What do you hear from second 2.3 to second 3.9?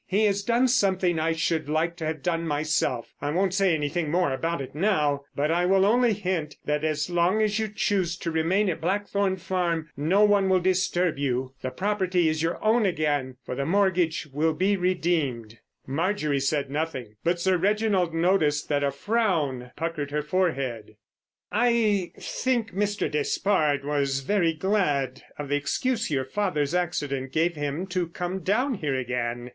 myself—I won't say